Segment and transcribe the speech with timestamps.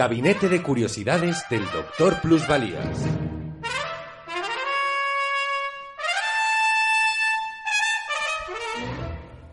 [0.00, 3.04] Gabinete de Curiosidades del Doctor Plusvalías.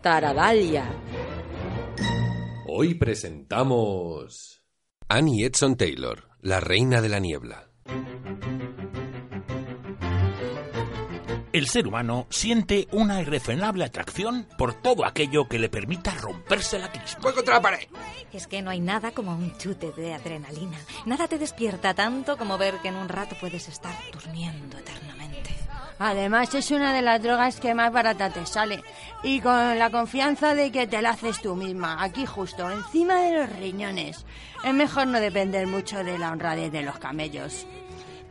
[0.00, 0.90] Taradalia.
[2.66, 4.62] Hoy presentamos...
[5.06, 7.68] Annie Edson Taylor, la reina de la niebla.
[11.58, 16.92] El ser humano siente una irrefrenable atracción por todo aquello que le permita romperse la
[16.92, 17.18] crisma.
[17.20, 17.88] ¡Voy contra la pared!
[18.32, 20.78] Es que no hay nada como un chute de adrenalina.
[21.04, 25.50] Nada te despierta tanto como ver que en un rato puedes estar durmiendo eternamente.
[25.98, 28.80] Además es una de las drogas que más barata te sale.
[29.24, 33.36] Y con la confianza de que te la haces tú misma, aquí justo, encima de
[33.36, 34.24] los riñones.
[34.62, 37.66] Es mejor no depender mucho de la honradez de los camellos.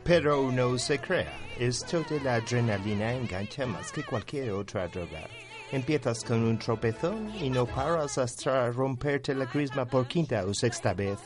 [0.08, 5.28] Pero no se crea, esto de la adrenalina engancha más que cualquier otra droga.
[5.70, 10.94] Empiezas con un tropezón y no paras hasta romperte la crisma por quinta o sexta
[10.94, 11.18] vez.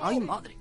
[0.00, 0.56] ¡Ay, madre!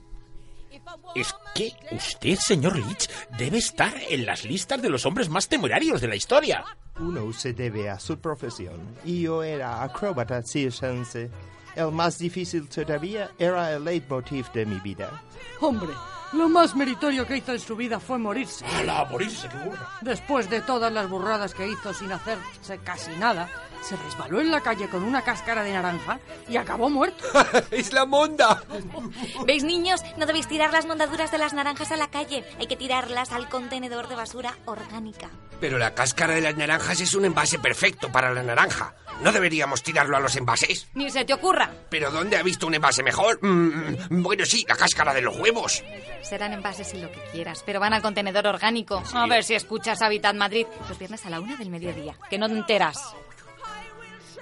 [1.14, 6.02] Es que usted, señor Rich, debe estar en las listas de los hombres más temerarios
[6.02, 6.66] de la historia.
[6.99, 11.30] Uno se debe a su profesión y yo era acróbata circense.
[11.75, 15.22] El más difícil todavía era el leitmotiv de mi vida.
[15.59, 15.94] Hombre,
[16.34, 18.66] lo más meritorio que hizo en su vida fue morirse.
[18.66, 19.89] ¡Hala, morirse, qué burra!
[20.02, 23.50] Después de todas las burradas que hizo sin hacerse casi nada,
[23.84, 27.26] se resbaló en la calle con una cáscara de naranja y acabó muerto.
[27.72, 28.64] ¡Es la monda!
[29.45, 30.02] ¿Veis, niños?
[30.17, 32.45] No debéis tirar las mondaduras de las naranjas a la calle.
[32.59, 35.30] Hay que tirarlas al contenedor de basura orgánica.
[35.59, 38.95] Pero la cáscara de las naranjas es un envase perfecto para la naranja.
[39.22, 40.88] ¿No deberíamos tirarlo a los envases?
[40.94, 41.70] Ni se te ocurra.
[41.89, 43.39] ¿Pero dónde ha visto un envase mejor?
[43.42, 45.84] Mm, bueno, sí, la cáscara de los huevos.
[46.23, 49.03] Serán envases y lo que quieras, pero van al contenedor orgánico.
[49.13, 52.15] A ver si escuchas Habitat Madrid los viernes a la una del mediodía.
[52.30, 53.15] Que no te enteras.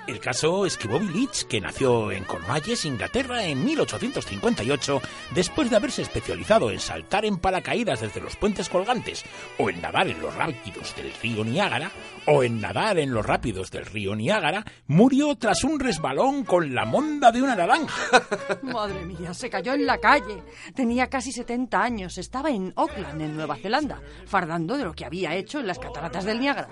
[0.07, 5.01] El caso es que Bobby Leach, que nació en Cornwallis, Inglaterra, en 1858,
[5.35, 9.23] después de haberse especializado en saltar en paracaídas desde los puentes colgantes,
[9.59, 11.91] o en nadar en los rápidos del río Niágara,
[12.25, 16.85] o en nadar en los rápidos del río Niágara, murió tras un resbalón con la
[16.85, 18.21] monda de una naranja.
[18.63, 20.43] Madre mía, se cayó en la calle.
[20.75, 22.17] Tenía casi 70 años.
[22.17, 26.25] Estaba en Auckland, en Nueva Zelanda, fardando de lo que había hecho en las cataratas
[26.25, 26.69] del Niágara.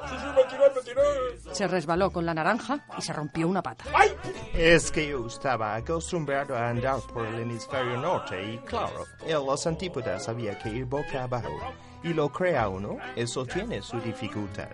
[1.51, 3.85] Se resbaló con la naranja y se rompió una pata.
[4.53, 9.67] Es que yo estaba acostumbrado a andar por el hemisferio norte y claro, en los
[9.67, 11.49] antípodas había que ir boca abajo.
[12.01, 14.69] Y lo crea uno, eso tiene su dificultad.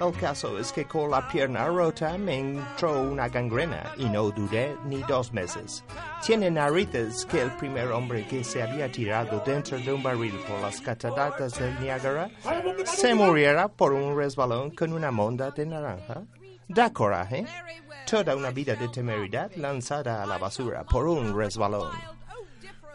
[0.00, 4.74] El caso es que con la pierna rota me entró una gangrena y no dudé
[4.86, 5.84] ni dos meses.
[6.24, 10.60] Tiene narices que el primer hombre que se había tirado dentro de un barril por
[10.60, 12.30] las cataratas del Niágara
[12.84, 16.22] se muriera por un resbalón con una monda de naranja.
[16.72, 17.44] Da coraje.
[18.08, 21.90] Toda una vida de temeridad lanzada a la basura por un resbalón.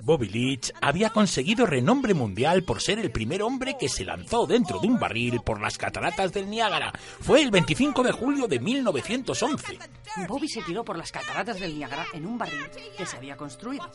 [0.06, 4.78] Bobby Leach había conseguido renombre mundial por ser el primer hombre que se lanzó dentro
[4.80, 6.94] de un barril por las cataratas del Niágara.
[7.22, 9.80] Fue el 25 de julio de 1911.
[10.28, 12.62] Bobby se tiró por las cataratas del Niágara en un barril
[12.96, 13.90] que se había construido.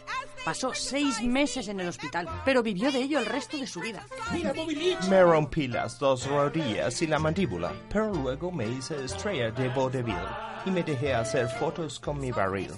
[0.45, 4.05] Pasó seis meses en el hospital, pero vivió de ello el resto de su vida.
[4.33, 5.05] ¡Mira, Bobby Leach!
[5.09, 10.17] Me rompí las dos rodillas y la mandíbula, pero luego me hice estrella de vodevil
[10.67, 12.73] y me dejé hacer fotos con mi barril.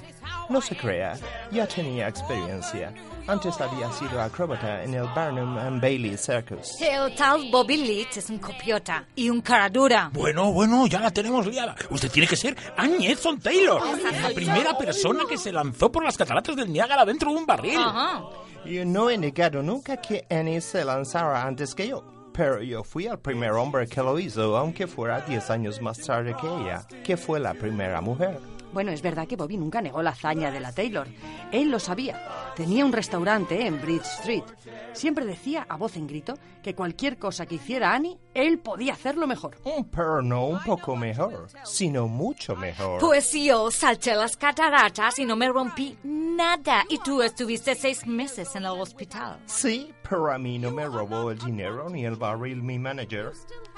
[0.49, 1.17] No se crea,
[1.51, 2.93] ya tenía experiencia.
[3.27, 6.81] Antes había sido acróbata en el Barnum and Bailey Circus.
[6.81, 10.11] El tal Bobby Leach es un copiota y un cara dura.
[10.13, 11.77] Bueno, bueno, ya la tenemos liada.
[11.91, 13.81] Usted tiene que ser Annie Edson Taylor,
[14.21, 17.79] la primera persona que se lanzó por las cataratas del Niágara dentro de un barril.
[17.79, 18.23] Ajá.
[18.65, 22.05] Yo no he negado nunca que Annie se lanzara antes que yo.
[22.33, 26.35] Pero yo fui el primer hombre que lo hizo, aunque fuera 10 años más tarde
[26.41, 28.41] que ella, que fue la primera mujer.
[28.73, 31.07] Bueno, es verdad que Bobby nunca negó la hazaña de la Taylor.
[31.51, 32.53] Él lo sabía.
[32.57, 34.45] Tenía un restaurante en Bridge Street.
[34.93, 39.27] Siempre decía a voz en grito que cualquier cosa que hiciera Annie, él podía hacerlo
[39.27, 39.59] mejor.
[39.91, 43.01] Pero no un poco mejor, sino mucho mejor.
[43.01, 46.85] Pues yo salté las cataratas y no me rompí nada.
[46.89, 49.41] Y tú estuviste seis meses en el hospital.
[49.47, 53.33] Sí, pero a mí no me robó el dinero ni el barril mi manager.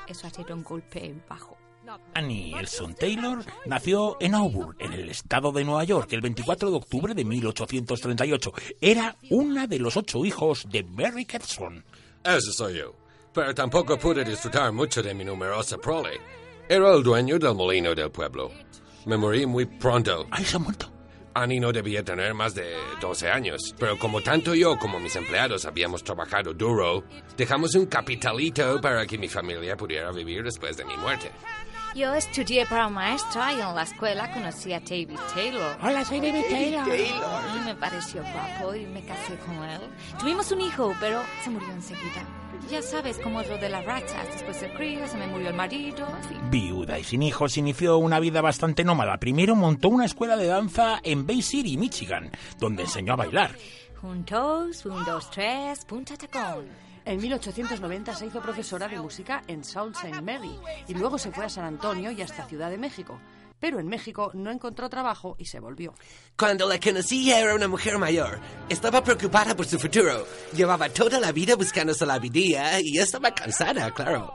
[0.06, 1.56] Eso ha sido un golpe bajo.
[2.14, 6.76] Annie Elson Taylor nació en Auburn, en el estado de Nueva York, el 24 de
[6.76, 8.52] octubre de 1838.
[8.80, 11.84] Era una de los ocho hijos de Mary Ketson.
[12.22, 12.94] Ese soy yo.
[13.32, 16.20] Pero tampoco pude disfrutar mucho de mi numerosa prole.
[16.68, 18.50] Era el dueño del molino del pueblo.
[19.06, 20.26] Me morí muy pronto.
[20.30, 20.93] ¡Ay, se ha muerto!
[21.34, 25.64] Annie no debía tener más de 12 años, pero como tanto yo como mis empleados
[25.64, 27.04] habíamos trabajado duro,
[27.36, 31.30] dejamos un capitalito para que mi familia pudiera vivir después de mi muerte.
[31.94, 35.76] Yo estudié para maestra y en la escuela conocí a David Taylor.
[35.80, 36.88] Hola, soy David Taylor.
[36.88, 39.80] Y me pareció guapo y me casé con él.
[40.18, 42.43] Tuvimos un hijo, pero se murió enseguida.
[42.70, 44.26] Ya sabes cómo es lo de las ratas.
[44.32, 46.50] Después del crío, se me murió el marido, en fin.
[46.50, 49.18] Viuda y sin hijos, inició una vida bastante nómada.
[49.18, 53.56] Primero montó una escuela de danza en Bay City, Michigan, donde enseñó a bailar.
[54.00, 56.66] Juntos, un, dos, tres, punta tacón.
[57.06, 60.22] En 1890 se hizo profesora de música en Sault Ste.
[60.22, 60.58] Mary
[60.88, 63.20] y luego se fue a San Antonio y hasta Ciudad de México.
[63.64, 65.94] Pero en México no encontró trabajo y se volvió.
[66.36, 68.38] Cuando la conocí era una mujer mayor.
[68.68, 70.26] Estaba preocupada por su futuro.
[70.54, 74.30] Llevaba toda la vida buscándose la vida y estaba cansada, claro.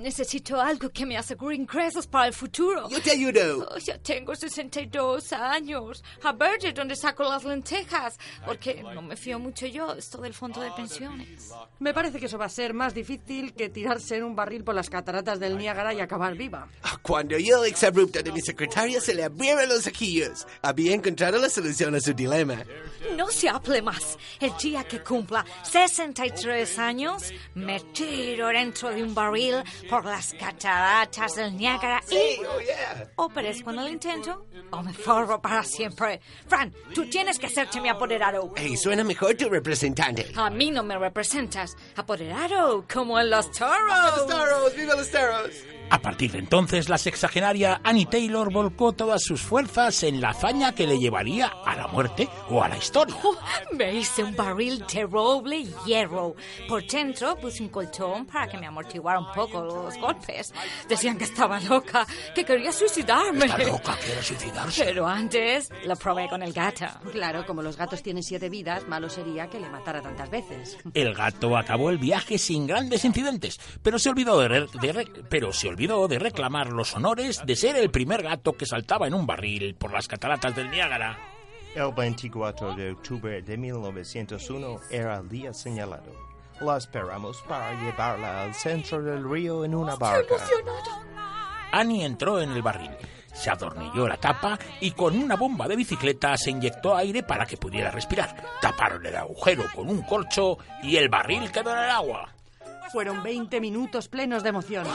[0.00, 2.88] Necesito algo que me asegure ingresos para el futuro.
[2.88, 3.68] Yo te ayudo.
[3.70, 6.02] Oh, ya tengo 62 años.
[6.24, 8.18] A ver de dónde saco las lentejas.
[8.44, 11.52] Porque no me fío mucho yo esto del fondo de pensiones.
[11.78, 14.74] Me parece que eso va a ser más difícil que tirarse en un barril por
[14.74, 16.68] las cataratas del Niágara y acabar viva.
[17.02, 21.94] Cuando yo exabrupto de mi secretaria se le abrieron los ojillos, había encontrado la solución
[21.94, 22.64] a su dilema.
[23.16, 24.16] No se hable más.
[24.40, 29.56] El día que cumpla 63 años, me tiro dentro de un barril
[29.90, 32.40] por las cataratas del Niágara y...
[32.44, 33.10] oh yeah.
[33.16, 36.20] O perezco en el intento, o me forro para siempre.
[36.46, 38.52] Fran, tú tienes que hacerte mi apoderado.
[38.56, 40.32] Hey, suena mejor tu representante.
[40.34, 41.76] A mí no me representas.
[41.96, 44.16] Apoderado, como en los toros.
[44.16, 44.76] ¡Los toros!
[44.76, 45.50] ¡Viva los toros!
[45.90, 50.74] A partir de entonces, la sexagenaria Annie Taylor volcó todas sus fuerzas en la hazaña
[50.74, 53.14] que le llevaría a la muerte o a la historia.
[53.22, 53.36] Oh,
[53.76, 56.34] me hice un barril de roble y hierro.
[56.66, 60.54] Por dentro puse un colchón para que me amortiguara un poco los golpes.
[60.88, 63.44] Decían que estaba loca, que quería suicidarme.
[63.44, 64.84] Está loca, quiere suicidarse.
[64.84, 66.86] Pero antes lo probé con el gato.
[67.12, 70.78] Claro, como los gatos tienen siete vidas, malo sería que le matara tantas veces.
[70.94, 75.06] El gato acabó el viaje sin grandes incidentes, pero se olvidó de, re- de re-
[75.28, 79.14] pero se olvidó de reclamar los honores de ser el primer gato que saltaba en
[79.14, 81.18] un barril por las cataratas del Niágara.
[81.74, 86.12] El 24 de octubre de 1901 era el día señalado.
[86.60, 90.36] La esperamos para llevarla al centro del río en una barca.
[91.72, 92.92] Annie entró en el barril,
[93.32, 97.56] se adornilló la tapa y con una bomba de bicicleta se inyectó aire para que
[97.56, 98.36] pudiera respirar.
[98.60, 102.32] Taparon el agujero con un corcho y el barril quedó en el agua.
[102.90, 104.86] Fueron 20 minutos plenos de emoción.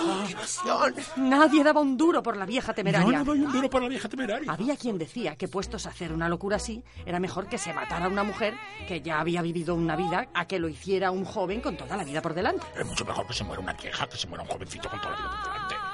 [1.17, 3.19] Nadie daba un duro por la vieja temeraria.
[3.19, 4.51] No, no doy un duro por la vieja temeraria.
[4.51, 8.07] Había quien decía que puestos a hacer una locura así, era mejor que se matara
[8.07, 8.55] una mujer
[8.87, 12.03] que ya había vivido una vida a que lo hiciera un joven con toda la
[12.03, 12.65] vida por delante.
[12.77, 15.11] Es mucho mejor que se muera una vieja que se muera un jovencito con toda
[15.11, 15.86] la vida por delante.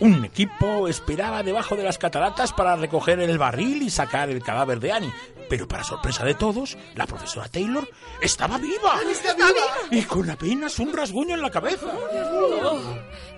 [0.00, 4.80] Un equipo esperaba debajo de las cataratas para recoger el barril y sacar el cadáver
[4.80, 5.12] de Annie.
[5.48, 7.88] Pero para sorpresa de todos, la profesora Taylor
[8.20, 9.00] estaba viva.
[9.10, 9.50] ¡Está viva!
[9.90, 11.86] Y con apenas un rasguño en la cabeza.
[11.86, 12.80] Oh,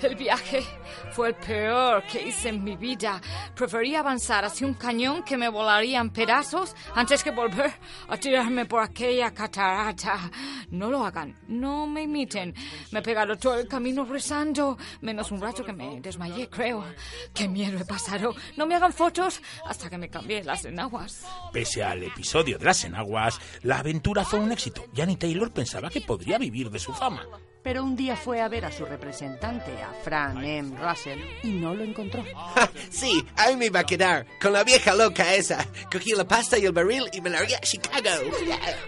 [0.00, 0.62] el viaje
[1.10, 3.20] fue el peor que hice en mi vida.
[3.54, 7.72] Prefería avanzar hacia un cañón que me volaría en pedazos antes que volver
[8.08, 10.30] a tirarme por aquella catarata.
[10.70, 12.54] No lo hagan, no me imiten.
[12.92, 16.84] Me he pegado todo el camino rezando, menos un rato que me desmayé, creo.
[17.32, 18.34] Qué miedo he pasado.
[18.56, 21.24] No me hagan fotos hasta que me cambié las enaguas.
[21.52, 24.84] Pese al episodio de las enaguas, la aventura fue un éxito.
[24.94, 27.22] y Annie Taylor pensaba que podría vivir de su fama.
[27.66, 30.78] Pero un día fue a ver a su representante, a Fran M.
[30.78, 32.24] Russell, y no lo encontró.
[32.54, 35.66] Ja, Sí, ahí me iba a quedar con la vieja loca esa.
[35.90, 38.30] Cogí la pasta y el barril y me largué a Chicago.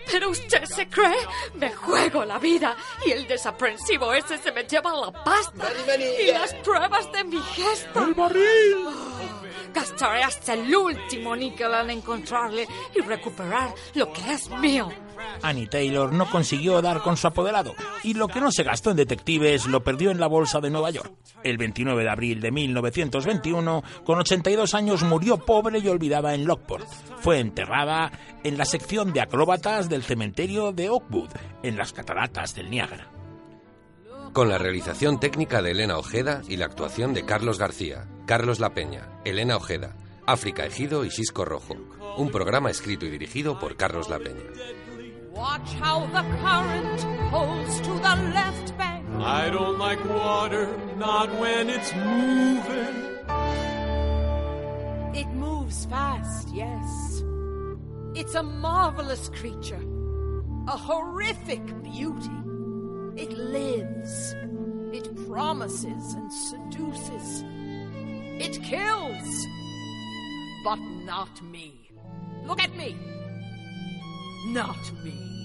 [0.09, 1.17] Pero usted se cree,
[1.55, 6.55] me juego la vida y el desaprensivo ese se me lleva la pasta y las
[6.55, 8.07] pruebas de mi gesto.
[8.07, 8.87] ¡El barril!
[9.75, 14.89] Gastaré hasta el último níquel en encontrarle y recuperar lo que es mío.
[15.43, 18.97] Annie Taylor no consiguió dar con su apoderado y lo que no se gastó en
[18.97, 21.13] detectives lo perdió en la bolsa de Nueva York.
[21.43, 26.87] El 29 de abril de 1921, con 82 años, murió pobre y olvidada en Lockport.
[27.21, 28.11] Fue enterrada
[28.45, 31.31] en la sección de acróbatas del cementerio de Oakwood,
[31.63, 33.11] en las cataratas del Niágara.
[34.33, 38.75] Con la realización técnica de Elena Ojeda y la actuación de Carlos García, Carlos La
[38.75, 39.97] Peña, Elena Ojeda,
[40.27, 41.77] África Ejido y Cisco Rojo.
[42.19, 44.45] Un programa escrito y dirigido por Carlos La Peña.
[45.39, 49.07] Watch how the current pulls to the left bank.
[49.21, 52.97] I don't like water, not when it's moving.
[55.15, 57.23] It moves fast, yes.
[58.17, 59.85] It's a marvelous creature,
[60.67, 62.39] a horrific beauty.
[63.15, 64.35] It lives,
[64.93, 67.45] it promises and seduces,
[68.45, 69.47] it kills.
[70.65, 71.93] But not me.
[72.45, 72.97] Look at me.
[74.47, 75.38] Not me.